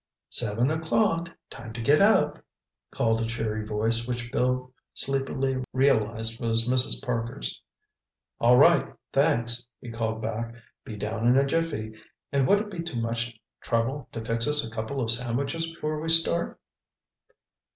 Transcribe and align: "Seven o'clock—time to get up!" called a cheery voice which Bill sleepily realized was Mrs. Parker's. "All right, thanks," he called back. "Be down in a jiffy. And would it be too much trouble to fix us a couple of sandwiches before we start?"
"Seven 0.29 0.71
o'clock—time 0.71 1.73
to 1.73 1.81
get 1.83 2.01
up!" 2.01 2.43
called 2.89 3.21
a 3.21 3.27
cheery 3.27 3.63
voice 3.63 4.07
which 4.07 4.31
Bill 4.31 4.73
sleepily 4.95 5.63
realized 5.73 6.39
was 6.39 6.67
Mrs. 6.67 6.99
Parker's. 7.05 7.61
"All 8.39 8.57
right, 8.57 8.95
thanks," 9.13 9.63
he 9.79 9.91
called 9.91 10.19
back. 10.19 10.55
"Be 10.83 10.95
down 10.95 11.27
in 11.27 11.37
a 11.37 11.45
jiffy. 11.45 11.93
And 12.31 12.47
would 12.47 12.57
it 12.61 12.71
be 12.71 12.81
too 12.81 12.99
much 12.99 13.39
trouble 13.61 14.09
to 14.13 14.25
fix 14.25 14.47
us 14.47 14.65
a 14.67 14.71
couple 14.71 15.01
of 15.01 15.11
sandwiches 15.11 15.71
before 15.71 15.99
we 15.99 16.09
start?" 16.09 16.59